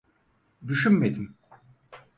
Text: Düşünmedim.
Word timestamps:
Düşünmedim. 0.67 1.37